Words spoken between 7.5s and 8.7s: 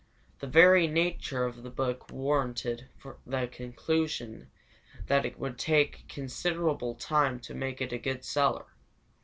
make it a good seller.